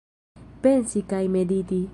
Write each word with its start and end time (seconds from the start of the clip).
Pensi 0.63 1.05
kaj 1.13 1.23
mediti! 1.37 1.83